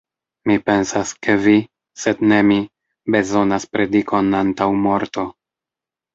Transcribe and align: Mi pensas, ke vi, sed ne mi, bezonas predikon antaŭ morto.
Mi 0.51 0.53
pensas, 0.69 1.11
ke 1.27 1.35
vi, 1.43 1.53
sed 2.05 2.23
ne 2.31 2.39
mi, 2.47 2.57
bezonas 3.17 3.69
predikon 3.77 4.35
antaŭ 4.43 4.71
morto. 4.89 5.29